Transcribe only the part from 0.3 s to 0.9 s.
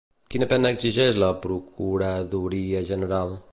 Quina pena